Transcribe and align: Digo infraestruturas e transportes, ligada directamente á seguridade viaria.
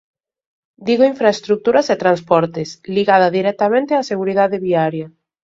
Digo 0.87 1.09
infraestruturas 1.11 1.87
e 1.93 1.95
transportes, 2.03 2.69
ligada 2.95 3.27
directamente 3.37 3.91
á 3.99 4.01
seguridade 4.11 4.61
viaria. 4.67 5.07